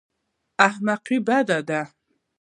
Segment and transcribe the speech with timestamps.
[0.67, 1.81] احمقي بد دی.